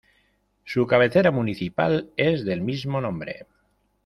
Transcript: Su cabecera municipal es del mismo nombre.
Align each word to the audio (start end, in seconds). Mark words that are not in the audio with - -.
Su 0.65 0.87
cabecera 0.87 1.29
municipal 1.29 2.09
es 2.17 2.43
del 2.43 2.61
mismo 2.61 2.99
nombre. 3.01 3.45